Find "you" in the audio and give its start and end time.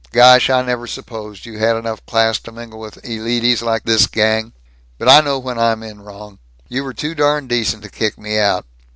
1.45-1.59, 6.67-6.83